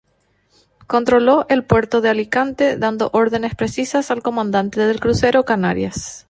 Controló 0.87 1.45
el 1.47 1.63
puerto 1.63 2.01
de 2.01 2.09
Alicante 2.09 2.75
dando 2.75 3.11
órdenes 3.13 3.53
precisas 3.53 4.09
al 4.09 4.23
comandante 4.23 4.79
del 4.87 4.99
Crucero 4.99 5.45
Canarias. 5.45 6.19